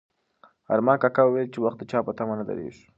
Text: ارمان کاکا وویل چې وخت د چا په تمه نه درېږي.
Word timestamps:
ارمان 0.73 0.97
کاکا 1.01 1.23
وویل 1.23 1.49
چې 1.53 1.59
وخت 1.61 1.77
د 1.79 1.83
چا 1.91 1.99
په 2.05 2.11
تمه 2.17 2.33
نه 2.39 2.43
درېږي. 2.49 2.83